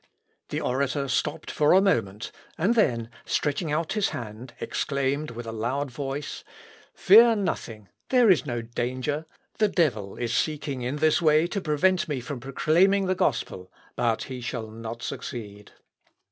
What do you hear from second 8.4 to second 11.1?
no danger; the devil is seeking, in